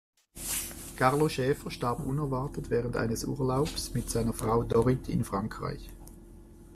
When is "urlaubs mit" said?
3.23-4.09